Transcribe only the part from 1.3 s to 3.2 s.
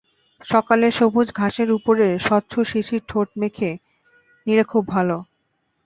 ঘাসের ওপরের স্বচ্ছ শিশির